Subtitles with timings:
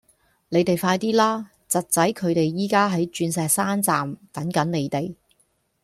[0.49, 1.51] 你哋快啲啦!
[1.69, 5.13] 侄仔佢哋而家喺鑽石山站等緊你哋